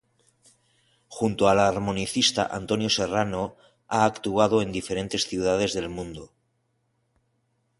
[1.17, 3.55] Junto al armonicista Antonio Serrano,
[3.87, 6.31] ha actuado en diferentes ciudades del mundo.